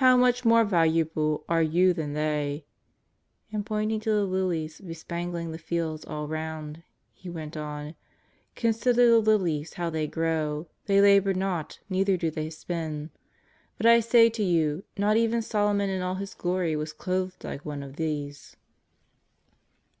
[0.00, 2.64] How much more valuable are you than they."
[3.52, 6.82] And pointing to the lilies be spangling the fields all round.
[7.12, 7.94] He went on:^'
[8.56, 13.10] Con sider the lilies how they grow; they labour not, neither do they spin.
[13.76, 17.64] But I say to you, not even Solomon in all his glory was clothed like
[17.64, 18.56] one of these."